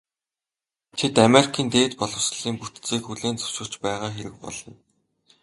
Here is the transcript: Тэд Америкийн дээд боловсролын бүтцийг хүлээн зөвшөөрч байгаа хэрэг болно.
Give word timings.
Тэд 0.99 1.15
Америкийн 1.27 1.67
дээд 1.73 1.91
боловсролын 1.99 2.55
бүтцийг 2.59 3.03
хүлээн 3.05 3.37
зөвшөөрч 3.39 3.73
байгаа 3.83 4.11
хэрэг 4.13 4.35
болно. 4.43 4.73